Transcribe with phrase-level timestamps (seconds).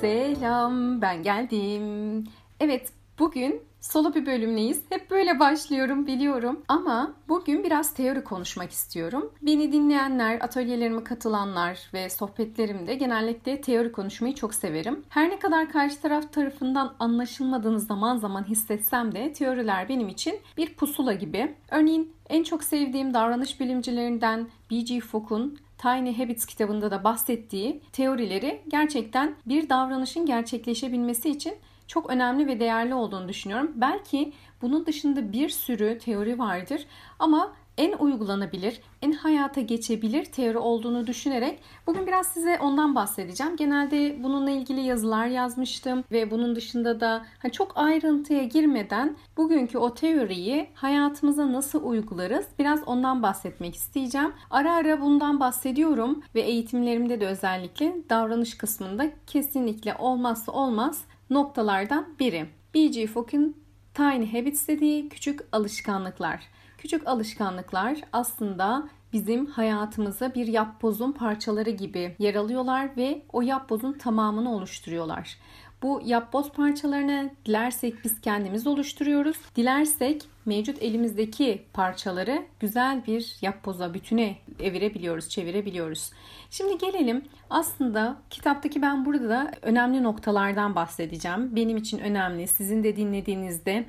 [0.00, 2.24] Selam, ben geldim.
[2.60, 4.82] Evet, bugün solo bir bölümleyiz.
[4.88, 6.62] Hep böyle başlıyorum biliyorum.
[6.68, 9.32] Ama bugün biraz teori konuşmak istiyorum.
[9.42, 15.04] Beni dinleyenler, atölyelerime katılanlar ve sohbetlerimde genellikle teori konuşmayı çok severim.
[15.08, 20.74] Her ne kadar karşı taraf tarafından anlaşılmadığını zaman zaman hissetsem de teoriler benim için bir
[20.74, 21.54] pusula gibi.
[21.70, 25.00] Örneğin en çok sevdiğim davranış bilimcilerinden B.G.
[25.00, 31.54] Fogg'un Tiny Habits kitabında da bahsettiği teorileri gerçekten bir davranışın gerçekleşebilmesi için
[31.86, 33.72] çok önemli ve değerli olduğunu düşünüyorum.
[33.74, 34.32] Belki
[34.62, 36.86] bunun dışında bir sürü teori vardır
[37.18, 43.56] ama en uygulanabilir, en hayata geçebilir teori olduğunu düşünerek bugün biraz size ondan bahsedeceğim.
[43.56, 50.70] Genelde bununla ilgili yazılar yazmıştım ve bunun dışında da çok ayrıntıya girmeden bugünkü o teoriyi
[50.74, 54.32] hayatımıza nasıl uygularız biraz ondan bahsetmek isteyeceğim.
[54.50, 62.46] Ara ara bundan bahsediyorum ve eğitimlerimde de özellikle davranış kısmında kesinlikle olmazsa olmaz noktalardan biri.
[62.74, 63.06] B.G.
[63.06, 63.56] Fogg'un
[63.94, 66.57] Tiny Habits dediği küçük alışkanlıklar.
[66.78, 74.54] Küçük alışkanlıklar aslında bizim hayatımıza bir yapbozun parçaları gibi yer alıyorlar ve o yapbozun tamamını
[74.54, 75.38] oluşturuyorlar.
[75.82, 79.36] Bu yapboz parçalarını dilersek biz kendimiz oluşturuyoruz.
[79.56, 86.12] Dilersek mevcut elimizdeki parçaları güzel bir yapboza, bütüne evirebiliyoruz, çevirebiliyoruz.
[86.50, 91.56] Şimdi gelelim aslında kitaptaki ben burada da önemli noktalardan bahsedeceğim.
[91.56, 93.86] Benim için önemli, sizin de dinlediğinizde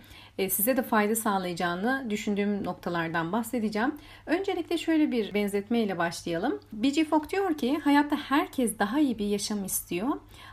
[0.47, 3.95] size de fayda sağlayacağını düşündüğüm noktalardan bahsedeceğim.
[4.25, 6.59] Öncelikle şöyle bir benzetme ile başlayalım.
[6.73, 7.05] B.G.
[7.05, 10.07] Fogg diyor ki hayatta herkes daha iyi bir yaşam istiyor.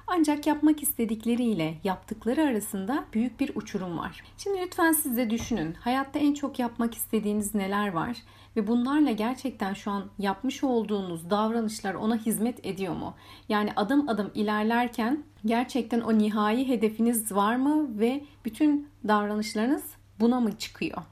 [0.06, 4.24] Ancak yapmak istedikleriyle yaptıkları arasında büyük bir uçurum var.
[4.38, 5.74] Şimdi lütfen siz de düşünün.
[5.74, 8.16] Hayatta en çok yapmak istediğiniz neler var?
[8.56, 13.14] Ve bunlarla gerçekten şu an yapmış olduğunuz davranışlar ona hizmet ediyor mu?
[13.48, 19.84] Yani adım adım ilerlerken gerçekten o nihai hedefiniz var mı ve bütün davranışlarınız
[20.20, 21.02] buna mı çıkıyor?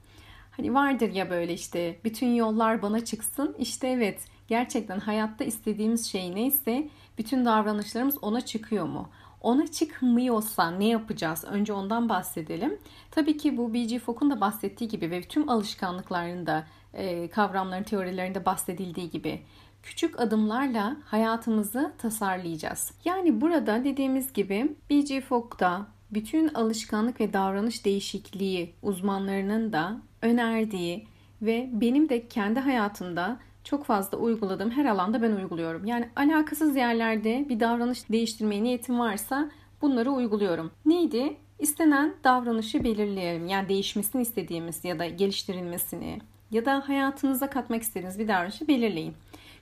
[0.50, 3.54] Hani vardır ya böyle işte bütün yollar bana çıksın.
[3.58, 6.88] İşte evet gerçekten hayatta istediğimiz şey neyse
[7.18, 9.08] bütün davranışlarımız ona çıkıyor mu?
[9.40, 11.44] Ona çıkmıyorsa ne yapacağız?
[11.44, 12.78] Önce ondan bahsedelim.
[13.10, 13.98] Tabii ki bu B.G.
[13.98, 19.42] Fogg'un da bahsettiği gibi ve tüm alışkanlıklarında, e, kavramların teorilerinde bahsedildiği gibi
[19.82, 22.92] küçük adımlarla hayatımızı tasarlayacağız.
[23.04, 25.20] Yani burada dediğimiz gibi B.G.
[25.20, 31.06] Fogg'da bütün alışkanlık ve davranış değişikliği uzmanlarının da önerdiği
[31.42, 35.84] ve benim de kendi hayatımda çok fazla uyguladığım her alanda ben uyguluyorum.
[35.84, 39.50] Yani alakasız yerlerde bir davranış değiştirmeye niyetim varsa
[39.82, 40.70] bunları uyguluyorum.
[40.86, 41.36] Neydi?
[41.58, 43.46] İstenen davranışı belirleyelim.
[43.46, 46.20] Yani değişmesini istediğimiz ya da geliştirilmesini
[46.54, 49.14] ya da hayatınıza katmak istediğiniz bir davranışı belirleyin.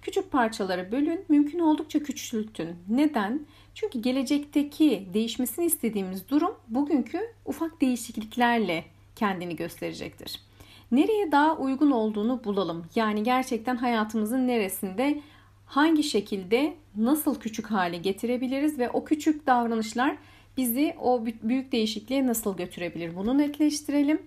[0.02, 2.76] Küçük parçalara bölün, mümkün oldukça küçültün.
[2.88, 3.46] Neden?
[3.74, 8.84] Çünkü gelecekteki değişmesini istediğimiz durum bugünkü ufak değişikliklerle
[9.16, 10.40] kendini gösterecektir
[10.92, 12.86] nereye daha uygun olduğunu bulalım.
[12.94, 15.20] Yani gerçekten hayatımızın neresinde
[15.66, 20.16] hangi şekilde nasıl küçük hale getirebiliriz ve o küçük davranışlar
[20.56, 23.16] bizi o büyük değişikliğe nasıl götürebilir?
[23.16, 24.22] Bunu netleştirelim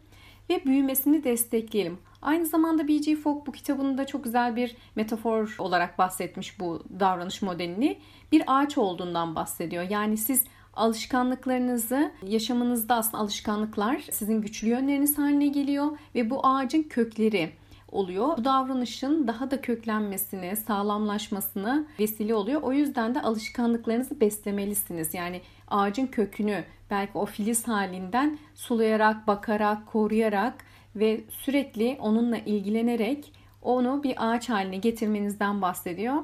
[0.50, 1.98] ve büyümesini destekleyelim.
[2.26, 3.16] Aynı zamanda B.G.
[3.16, 7.98] Fogg bu kitabında çok güzel bir metafor olarak bahsetmiş bu davranış modelini.
[8.32, 9.84] Bir ağaç olduğundan bahsediyor.
[9.90, 10.44] Yani siz
[10.74, 17.52] alışkanlıklarınızı yaşamınızda aslında alışkanlıklar sizin güçlü yönleriniz haline geliyor ve bu ağacın kökleri
[17.92, 18.38] oluyor.
[18.38, 22.62] Bu davranışın daha da köklenmesini, sağlamlaşmasını vesile oluyor.
[22.62, 25.14] O yüzden de alışkanlıklarınızı beslemelisiniz.
[25.14, 30.66] Yani ağacın kökünü belki o filiz halinden sulayarak, bakarak, koruyarak
[30.96, 36.16] ve sürekli onunla ilgilenerek onu bir ağaç haline getirmenizden bahsediyor.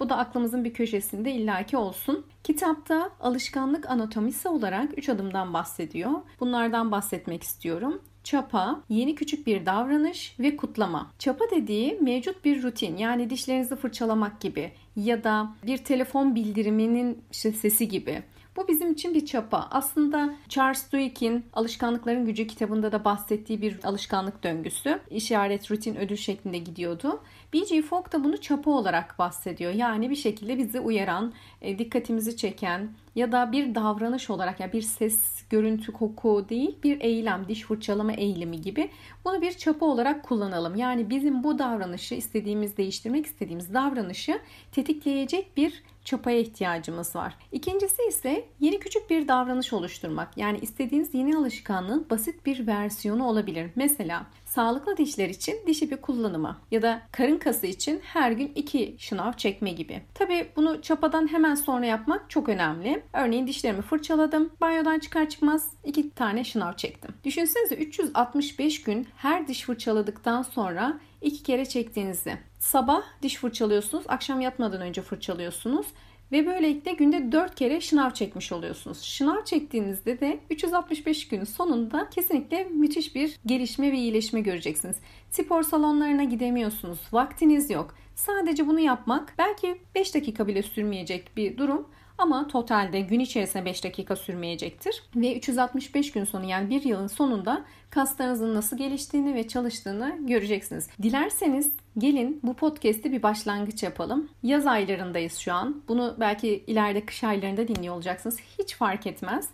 [0.00, 2.26] Bu da aklımızın bir köşesinde illaki olsun.
[2.44, 6.10] Kitapta alışkanlık anatomisi olarak 3 adımdan bahsediyor.
[6.40, 8.02] Bunlardan bahsetmek istiyorum.
[8.24, 11.10] Çapa, yeni küçük bir davranış ve kutlama.
[11.18, 17.88] Çapa dediği mevcut bir rutin yani dişlerinizi fırçalamak gibi ya da bir telefon bildiriminin sesi
[17.88, 18.22] gibi.
[18.56, 19.68] Bu bizim için bir çapa.
[19.70, 25.00] Aslında Charles Duhick'in Alışkanlıkların Gücü kitabında da bahsettiği bir alışkanlık döngüsü.
[25.10, 27.20] İşaret, rutin, ödül şeklinde gidiyordu.
[27.52, 27.82] B.G.
[27.82, 29.72] Fogg da bunu çapa olarak bahsediyor.
[29.72, 31.32] Yani bir şekilde bizi uyaran,
[31.62, 36.78] e, dikkatimizi çeken ya da bir davranış olarak ya yani bir ses, görüntü, koku değil
[36.82, 38.90] bir eylem, diş fırçalama eğilimi gibi
[39.24, 40.76] bunu bir çapa olarak kullanalım.
[40.76, 44.40] Yani bizim bu davranışı istediğimiz, değiştirmek istediğimiz davranışı
[44.72, 47.36] tetikleyecek bir çapaya ihtiyacımız var.
[47.52, 50.36] İkincisi ise yeni küçük bir davranış oluşturmak.
[50.36, 53.70] Yani istediğiniz yeni alışkanlığın basit bir versiyonu olabilir.
[53.76, 58.96] Mesela sağlıklı dişler için diş ipi kullanımı ya da karın kası için her gün iki
[58.98, 60.02] şınav çekme gibi.
[60.14, 63.02] Tabi bunu çapadan hemen sonra yapmak çok önemli.
[63.12, 64.50] Örneğin dişlerimi fırçaladım.
[64.60, 67.14] Banyodan çıkar çıkmaz iki tane şınav çektim.
[67.24, 72.38] Düşünsenize 365 gün her diş fırçaladıktan sonra iki kere çektiğinizi.
[72.58, 75.86] Sabah diş fırçalıyorsunuz, akşam yatmadan önce fırçalıyorsunuz
[76.32, 79.02] ve böylelikle günde 4 kere şınav çekmiş oluyorsunuz.
[79.02, 84.96] Şınav çektiğinizde de 365 günün sonunda kesinlikle müthiş bir gelişme ve iyileşme göreceksiniz.
[85.30, 87.94] Spor salonlarına gidemiyorsunuz, vaktiniz yok.
[88.14, 91.88] Sadece bunu yapmak belki 5 dakika bile sürmeyecek bir durum
[92.20, 95.02] ama totalde gün içerisinde 5 dakika sürmeyecektir.
[95.16, 100.88] Ve 365 gün sonu yani bir yılın sonunda kaslarınızın nasıl geliştiğini ve çalıştığını göreceksiniz.
[101.02, 104.28] Dilerseniz gelin bu podcast'i bir başlangıç yapalım.
[104.42, 105.82] Yaz aylarındayız şu an.
[105.88, 108.38] Bunu belki ileride kış aylarında dinliyor olacaksınız.
[108.58, 109.48] Hiç fark etmez.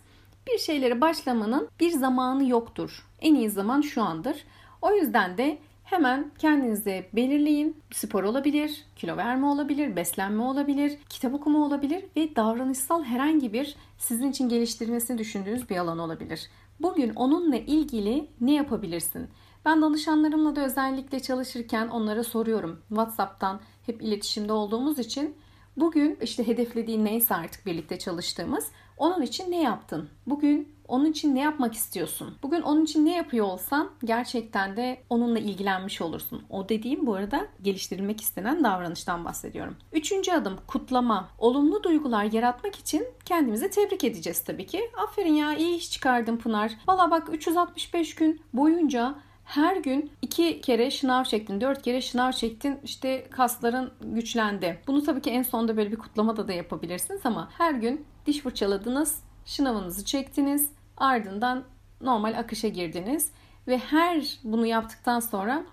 [0.47, 3.05] Bir şeylere başlamanın bir zamanı yoktur.
[3.21, 4.43] En iyi zaman şu andır.
[4.81, 7.77] O yüzden de Hemen kendinize belirleyin.
[7.91, 14.31] Spor olabilir, kilo verme olabilir, beslenme olabilir, kitap okuma olabilir ve davranışsal herhangi bir sizin
[14.31, 16.49] için geliştirmesini düşündüğünüz bir alan olabilir.
[16.79, 19.27] Bugün onunla ilgili ne yapabilirsin?
[19.65, 22.81] Ben danışanlarımla da özellikle çalışırken onlara soruyorum.
[22.87, 25.35] WhatsApp'tan hep iletişimde olduğumuz için
[25.77, 30.09] bugün işte hedeflediğin neyse artık birlikte çalıştığımız onun için ne yaptın?
[30.27, 32.35] Bugün onun için ne yapmak istiyorsun?
[32.43, 36.43] Bugün onun için ne yapıyor olsan gerçekten de onunla ilgilenmiş olursun.
[36.49, 39.75] O dediğim bu arada geliştirilmek istenen davranıştan bahsediyorum.
[39.93, 41.29] Üçüncü adım kutlama.
[41.37, 44.91] Olumlu duygular yaratmak için kendimizi tebrik edeceğiz tabii ki.
[44.97, 46.71] Aferin ya iyi iş çıkardın Pınar.
[46.87, 49.15] Valla bak 365 gün boyunca
[49.47, 54.81] her gün iki kere şınav çektin, dört kere şınav çektin, işte kasların güçlendi.
[54.87, 59.23] Bunu tabii ki en sonda böyle bir kutlamada da yapabilirsiniz ama her gün diş fırçaladınız,
[59.45, 61.63] şınavınızı çektiniz, ardından
[62.01, 63.31] normal akışa girdiniz
[63.67, 65.63] ve her bunu yaptıktan sonra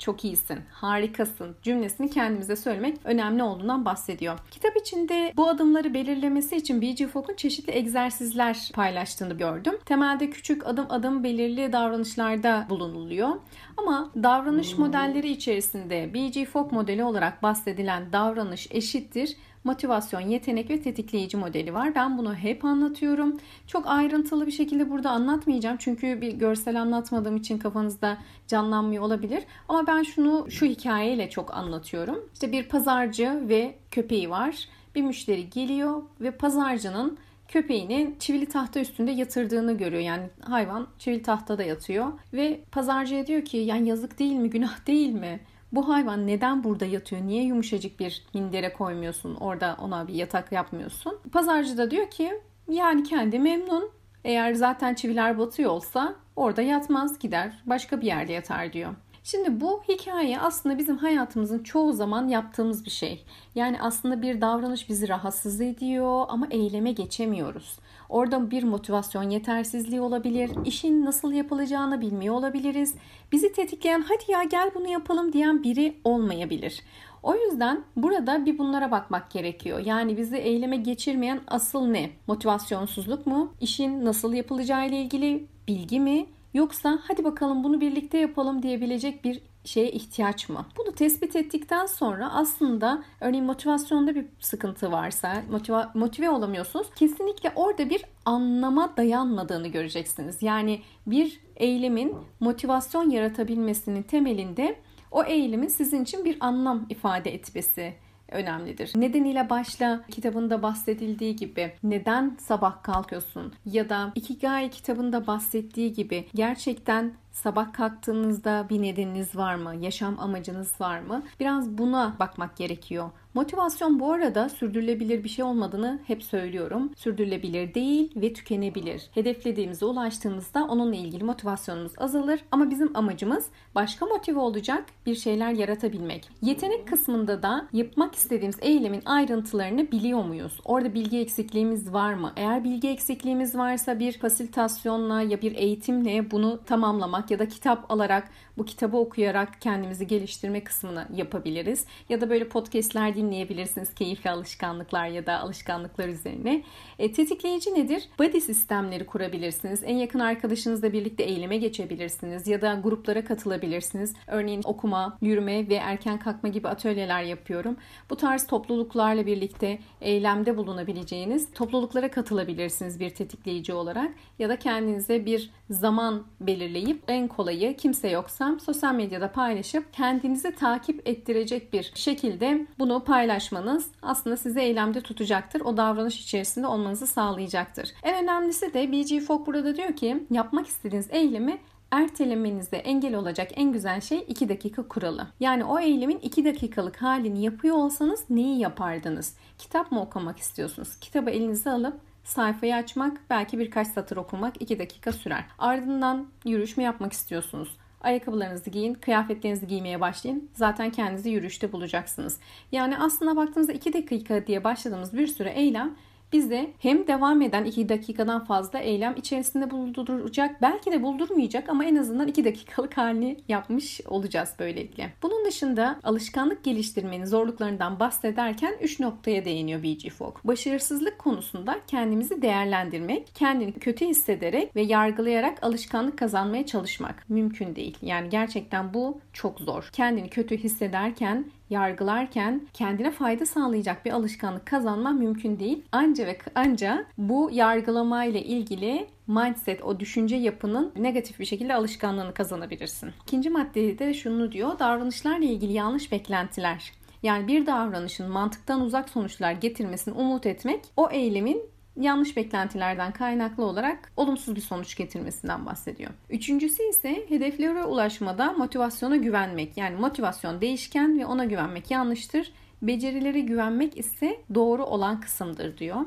[0.00, 4.38] çok iyisin, harikasın cümlesini kendimize söylemek önemli olduğundan bahsediyor.
[4.50, 7.06] Kitap içinde bu adımları belirlemesi için B.G.
[7.06, 9.74] Fogg'un çeşitli egzersizler paylaştığını gördüm.
[9.84, 13.28] Temelde küçük adım adım belirli davranışlarda bulunuluyor.
[13.76, 16.44] Ama davranış modelleri içerisinde B.G.
[16.44, 21.94] Fogg modeli olarak bahsedilen davranış eşittir motivasyon, yetenek ve tetikleyici modeli var.
[21.94, 23.36] Ben bunu hep anlatıyorum.
[23.66, 25.76] Çok ayrıntılı bir şekilde burada anlatmayacağım.
[25.76, 29.42] Çünkü bir görsel anlatmadığım için kafanızda canlanmıyor olabilir.
[29.68, 32.28] Ama ben şunu şu hikayeyle çok anlatıyorum.
[32.32, 34.68] İşte bir pazarcı ve köpeği var.
[34.94, 37.18] Bir müşteri geliyor ve pazarcının
[37.48, 40.02] köpeğini çivili tahta üstünde yatırdığını görüyor.
[40.02, 45.12] Yani hayvan çivili tahtada yatıyor ve pazarcıya diyor ki yani yazık değil mi, günah değil
[45.12, 45.40] mi?
[45.72, 47.22] Bu hayvan neden burada yatıyor?
[47.22, 49.34] Niye yumuşacık bir mindere koymuyorsun?
[49.34, 51.18] Orada ona bir yatak yapmıyorsun.
[51.32, 53.90] Pazarcı da diyor ki yani kendi memnun.
[54.24, 58.94] Eğer zaten çiviler batıyor olsa orada yatmaz gider başka bir yerde yatar diyor.
[59.24, 63.24] Şimdi bu hikaye aslında bizim hayatımızın çoğu zaman yaptığımız bir şey.
[63.54, 67.78] Yani aslında bir davranış bizi rahatsız ediyor ama eyleme geçemiyoruz.
[68.10, 70.50] Orada bir motivasyon yetersizliği olabilir.
[70.64, 72.94] İşin nasıl yapılacağını bilmiyor olabiliriz.
[73.32, 76.82] Bizi tetikleyen hadi ya gel bunu yapalım diyen biri olmayabilir.
[77.22, 79.78] O yüzden burada bir bunlara bakmak gerekiyor.
[79.84, 82.10] Yani bizi eyleme geçirmeyen asıl ne?
[82.26, 83.54] Motivasyonsuzluk mu?
[83.60, 86.26] İşin nasıl yapılacağı ile ilgili bilgi mi?
[86.54, 90.66] Yoksa hadi bakalım bunu birlikte yapalım diyebilecek bir şeye ihtiyaç mı?
[90.78, 96.86] Bunu tespit ettikten sonra aslında örneğin motivasyonda bir sıkıntı varsa, motive, motive olamıyorsunuz.
[96.94, 100.42] Kesinlikle orada bir anlama dayanmadığını göreceksiniz.
[100.42, 104.76] Yani bir eylemin motivasyon yaratabilmesinin temelinde
[105.10, 107.94] o eylemin sizin için bir anlam ifade etmesi
[108.30, 108.92] önemlidir.
[108.96, 117.12] Nedeniyle başla kitabında bahsedildiği gibi neden sabah kalkıyorsun ya da Ikigai kitabında bahsettiği gibi gerçekten
[117.32, 119.74] Sabah kalktığınızda bir nedeniniz var mı?
[119.80, 121.22] Yaşam amacınız var mı?
[121.40, 123.10] Biraz buna bakmak gerekiyor.
[123.34, 126.90] Motivasyon bu arada sürdürülebilir bir şey olmadığını hep söylüyorum.
[126.96, 129.02] Sürdürülebilir değil ve tükenebilir.
[129.14, 136.28] Hedeflediğimize ulaştığımızda onunla ilgili motivasyonumuz azalır ama bizim amacımız başka motive olacak bir şeyler yaratabilmek.
[136.42, 140.60] Yetenek kısmında da yapmak istediğimiz eylemin ayrıntılarını biliyor muyuz?
[140.64, 142.32] Orada bilgi eksikliğimiz var mı?
[142.36, 148.30] Eğer bilgi eksikliğimiz varsa bir fasilitasyonla ya bir eğitimle bunu tamamlamak ya da kitap alarak
[148.58, 151.86] bu kitabı okuyarak kendimizi geliştirme kısmını yapabiliriz.
[152.08, 156.62] Ya da böyle podcastler dinleyebilirsiniz keyifli alışkanlıklar ya da alışkanlıklar üzerine.
[156.98, 158.08] E, tetikleyici nedir?
[158.18, 159.82] Body sistemleri kurabilirsiniz.
[159.84, 164.14] En yakın arkadaşınızla birlikte eyleme geçebilirsiniz ya da gruplara katılabilirsiniz.
[164.26, 167.76] Örneğin okuma, yürüme ve erken kalkma gibi atölyeler yapıyorum.
[168.10, 175.50] Bu tarz topluluklarla birlikte eylemde bulunabileceğiniz topluluklara katılabilirsiniz bir tetikleyici olarak ya da kendinize bir
[175.70, 183.04] zaman belirleyip en kolayı kimse yoksa sosyal medyada paylaşıp kendinizi takip ettirecek bir şekilde bunu
[183.10, 185.60] paylaşmanız aslında sizi eylemde tutacaktır.
[185.60, 187.92] O davranış içerisinde olmanızı sağlayacaktır.
[188.02, 191.58] En önemlisi de BG Fogg burada diyor ki yapmak istediğiniz eylemi
[191.90, 195.26] ertelemenize engel olacak en güzel şey 2 dakika kuralı.
[195.40, 199.34] Yani o eylemin 2 dakikalık halini yapıyor olsanız neyi yapardınız?
[199.58, 200.96] Kitap mı okumak istiyorsunuz?
[201.00, 205.44] Kitabı elinize alıp sayfayı açmak, belki birkaç satır okumak 2 dakika sürer.
[205.58, 207.76] Ardından yürüyüş mü yapmak istiyorsunuz?
[208.00, 210.50] Ayakkabılarınızı giyin, kıyafetlerinizi giymeye başlayın.
[210.54, 212.40] Zaten kendinizi yürüyüşte bulacaksınız.
[212.72, 215.94] Yani aslında baktığınızda 2 dakika diye başladığımız bir süre eylem
[216.32, 221.96] bize hem devam eden 2 dakikadan fazla eylem içerisinde bulduracak, belki de buldurmayacak ama en
[221.96, 225.12] azından 2 dakikalık halini yapmış olacağız böylelikle.
[225.22, 230.10] Bunun dışında alışkanlık geliştirmenin zorluklarından bahsederken 3 noktaya değiniyor B.G.
[230.10, 230.38] Fogg.
[230.44, 237.98] Başarısızlık konusunda kendimizi değerlendirmek, kendini kötü hissederek ve yargılayarak alışkanlık kazanmaya çalışmak mümkün değil.
[238.02, 239.90] Yani gerçekten bu çok zor.
[239.92, 245.82] Kendini kötü hissederken yargılarken kendine fayda sağlayacak bir alışkanlık kazanma mümkün değil.
[245.92, 252.34] Anca ve anca bu yargılama ile ilgili mindset, o düşünce yapının negatif bir şekilde alışkanlığını
[252.34, 253.10] kazanabilirsin.
[253.22, 254.78] İkinci maddede de şunu diyor.
[254.78, 256.92] Davranışlarla ilgili yanlış beklentiler.
[257.22, 261.62] Yani bir davranışın mantıktan uzak sonuçlar getirmesini umut etmek o eylemin
[262.00, 266.10] yanlış beklentilerden kaynaklı olarak olumsuz bir sonuç getirmesinden bahsediyor.
[266.30, 269.76] Üçüncüsü ise hedeflere ulaşmada motivasyona güvenmek.
[269.76, 272.52] Yani motivasyon değişken ve ona güvenmek yanlıştır.
[272.82, 276.00] Becerilere güvenmek ise doğru olan kısımdır diyor.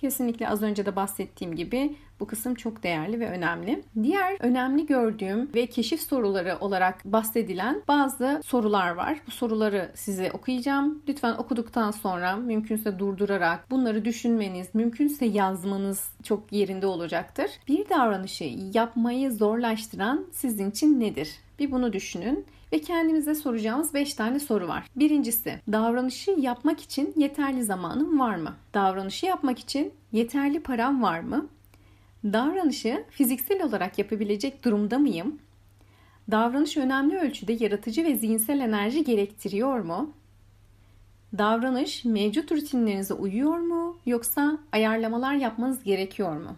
[0.00, 3.82] Kesinlikle az önce de bahsettiğim gibi bu kısım çok değerli ve önemli.
[4.02, 9.20] Diğer önemli gördüğüm ve keşif soruları olarak bahsedilen bazı sorular var.
[9.26, 11.02] Bu soruları size okuyacağım.
[11.08, 17.50] Lütfen okuduktan sonra mümkünse durdurarak bunları düşünmeniz, mümkünse yazmanız çok yerinde olacaktır.
[17.68, 21.30] Bir davranışı yapmayı zorlaştıran sizin için nedir?
[21.58, 24.86] Bir bunu düşünün ve kendimize soracağımız 5 tane soru var.
[24.96, 28.54] Birincisi, davranışı yapmak için yeterli zamanım var mı?
[28.74, 31.46] Davranışı yapmak için yeterli param var mı?
[32.24, 35.38] Davranışı fiziksel olarak yapabilecek durumda mıyım?
[36.30, 40.12] Davranış önemli ölçüde yaratıcı ve zihinsel enerji gerektiriyor mu?
[41.38, 46.56] Davranış mevcut rutinlerinize uyuyor mu yoksa ayarlamalar yapmanız gerekiyor mu?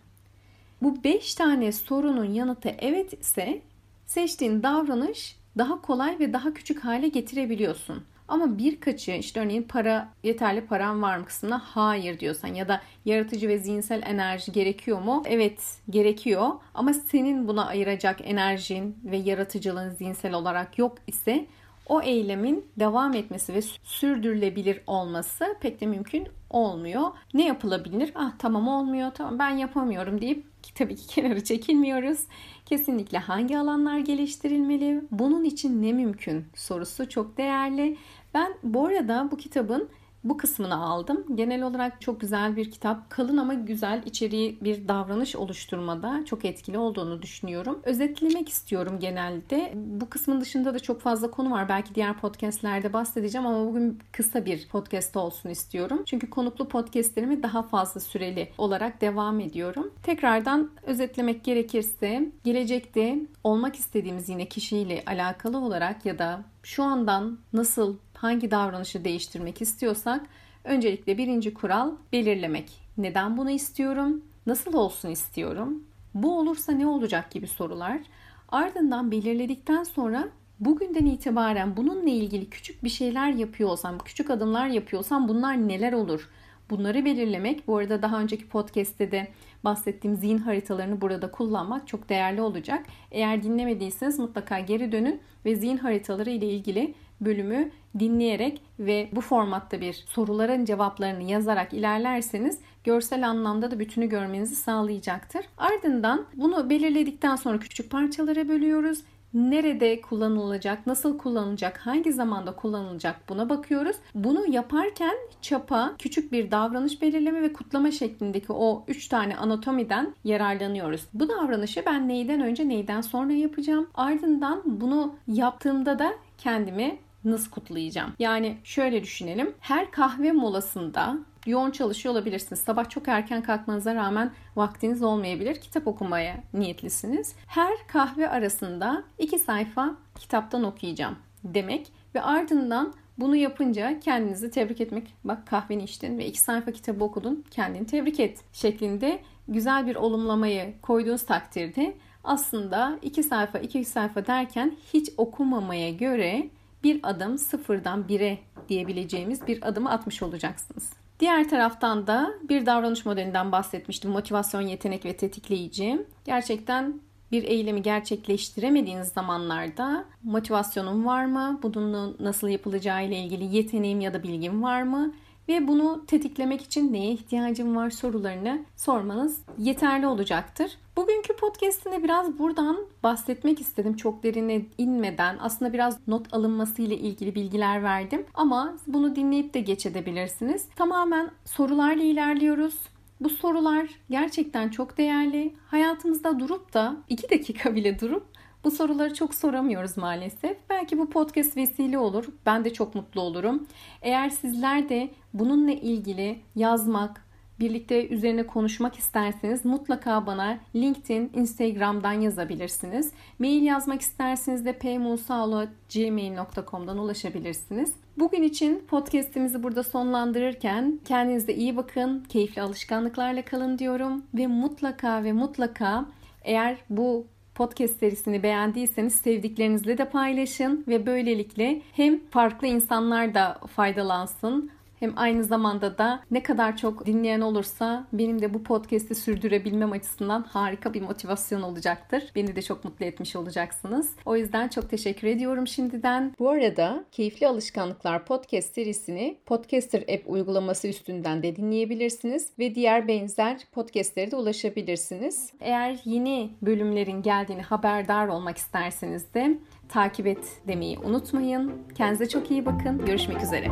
[0.83, 3.63] Bu 5 tane sorunun yanıtı evet ise
[4.07, 8.05] seçtiğin davranış daha kolay ve daha küçük hale getirebiliyorsun.
[8.29, 13.49] Ama birkaçı işte örneğin para yeterli param var mı kısmına hayır diyorsan ya da yaratıcı
[13.49, 15.23] ve zihinsel enerji gerekiyor mu?
[15.27, 21.47] Evet gerekiyor ama senin buna ayıracak enerjin ve yaratıcılığın zihinsel olarak yok ise
[21.87, 27.03] o eylemin devam etmesi ve sürdürülebilir olması pek de mümkün olmuyor.
[27.35, 28.13] Ne yapılabilir?
[28.15, 32.21] Ah tamam olmuyor, tamam ben yapamıyorum deyip tabii ki kenara çekilmiyoruz.
[32.67, 35.03] Kesinlikle hangi alanlar geliştirilmeli?
[35.11, 36.45] Bunun için ne mümkün?
[36.55, 37.97] Sorusu çok değerli.
[38.35, 39.89] Ben bu arada bu kitabın
[40.25, 41.25] bu kısmını aldım.
[41.35, 43.11] Genel olarak çok güzel bir kitap.
[43.11, 47.81] Kalın ama güzel içeriği bir davranış oluşturmada çok etkili olduğunu düşünüyorum.
[47.85, 49.73] Özetlemek istiyorum genelde.
[49.75, 51.69] Bu kısmın dışında da çok fazla konu var.
[51.69, 56.03] Belki diğer podcastlerde bahsedeceğim ama bugün kısa bir podcast olsun istiyorum.
[56.07, 59.91] Çünkü konuklu podcastlerimi daha fazla süreli olarak devam ediyorum.
[60.03, 67.97] Tekrardan özetlemek gerekirse gelecekte olmak istediğimiz yine kişiyle alakalı olarak ya da şu andan nasıl
[68.23, 70.21] hangi davranışı değiştirmek istiyorsak
[70.65, 72.71] öncelikle birinci kural belirlemek.
[72.99, 74.25] Neden bunu istiyorum?
[74.47, 75.85] Nasıl olsun istiyorum?
[76.15, 78.01] Bu olursa ne olacak gibi sorular.
[78.49, 80.29] Ardından belirledikten sonra
[80.61, 83.71] bugünden itibaren bununla ilgili küçük bir şeyler yapıyor
[84.05, 86.29] küçük adımlar yapıyorsam bunlar neler olur?
[86.71, 89.29] Bunları belirlemek, bu arada daha önceki podcast'te de
[89.65, 92.87] bahsettiğim zihin haritalarını burada kullanmak çok değerli olacak.
[93.11, 99.81] Eğer dinlemediyseniz mutlaka geri dönün ve zihin haritaları ile ilgili bölümü dinleyerek ve bu formatta
[99.81, 105.45] bir soruların cevaplarını yazarak ilerlerseniz görsel anlamda da bütünü görmenizi sağlayacaktır.
[105.59, 109.03] Ardından bunu belirledikten sonra küçük parçalara bölüyoruz
[109.35, 113.97] nerede kullanılacak, nasıl kullanılacak, hangi zamanda kullanılacak buna bakıyoruz.
[114.15, 121.07] Bunu yaparken çapa, küçük bir davranış belirleme ve kutlama şeklindeki o 3 tane anatomiden yararlanıyoruz.
[121.15, 123.89] Bu davranışı ben neyden önce neyden sonra yapacağım.
[123.95, 128.13] Ardından bunu yaptığımda da kendimi nasıl kutlayacağım?
[128.19, 129.55] Yani şöyle düşünelim.
[129.61, 132.61] Her kahve molasında yoğun çalışıyor olabilirsiniz.
[132.61, 135.55] Sabah çok erken kalkmanıza rağmen vaktiniz olmayabilir.
[135.55, 137.35] Kitap okumaya niyetlisiniz.
[137.47, 145.15] Her kahve arasında iki sayfa kitaptan okuyacağım demek ve ardından bunu yapınca kendinizi tebrik etmek.
[145.25, 147.45] Bak kahveni içtin ve iki sayfa kitabı okudun.
[147.51, 154.77] Kendini tebrik et şeklinde güzel bir olumlamayı koyduğunuz takdirde aslında iki sayfa iki sayfa derken
[154.93, 156.51] hiç okumamaya göre
[156.85, 160.93] bir adım sıfırdan bire diyebileceğimiz bir adımı atmış olacaksınız.
[161.21, 164.11] Diğer taraftan da bir davranış modelinden bahsetmiştim.
[164.11, 166.07] Motivasyon, yetenek ve tetikleyici.
[166.25, 167.01] Gerçekten
[167.33, 171.61] bir eylemi gerçekleştiremediğiniz zamanlarda motivasyonum var mı?
[171.63, 175.15] Bunun nasıl yapılacağı ile ilgili yeteneğim ya da bilgim var mı?
[175.49, 180.79] Ve bunu tetiklemek için neye ihtiyacım var sorularını sormanız yeterli olacaktır.
[180.97, 183.97] Bugünkü podcast'inde biraz buradan bahsetmek istedim.
[183.97, 188.27] Çok derine inmeden aslında biraz not alınması ile ilgili bilgiler verdim.
[188.35, 190.67] Ama bunu dinleyip de geçebilirsiniz.
[190.77, 192.75] Tamamen sorularla ilerliyoruz.
[193.21, 195.55] Bu sorular gerçekten çok değerli.
[195.67, 198.27] Hayatımızda durup da 2 dakika bile durup
[198.65, 200.57] bu soruları çok soramıyoruz maalesef.
[200.71, 202.25] Belki bu podcast vesile olur.
[202.47, 203.67] Ben de çok mutlu olurum.
[204.03, 207.25] Eğer sizler de bununla ilgili yazmak,
[207.61, 213.13] birlikte üzerine konuşmak isterseniz mutlaka bana LinkedIn, Instagram'dan yazabilirsiniz.
[213.39, 217.93] Mail yazmak isterseniz de pmusaolo.gmail.com'dan ulaşabilirsiniz.
[218.19, 225.33] Bugün için podcast'imizi burada sonlandırırken kendinize iyi bakın, keyifli alışkanlıklarla kalın diyorum ve mutlaka ve
[225.33, 226.05] mutlaka
[226.45, 234.71] eğer bu podcast serisini beğendiyseniz sevdiklerinizle de paylaşın ve böylelikle hem farklı insanlar da faydalansın
[235.03, 240.43] hem aynı zamanda da ne kadar çok dinleyen olursa benim de bu podcast'i sürdürebilmem açısından
[240.43, 242.25] harika bir motivasyon olacaktır.
[242.35, 244.17] Beni de çok mutlu etmiş olacaksınız.
[244.27, 246.35] O yüzden çok teşekkür ediyorum şimdiden.
[246.39, 253.61] Bu arada Keyifli Alışkanlıklar podcast serisini Podcaster app uygulaması üstünden de dinleyebilirsiniz ve diğer benzer
[253.73, 255.53] podcastlere de ulaşabilirsiniz.
[255.61, 261.73] Eğer yeni bölümlerin geldiğini haberdar olmak isterseniz de takip et demeyi unutmayın.
[261.95, 263.07] Kendinize çok iyi bakın.
[263.07, 263.67] Görüşmek üzere.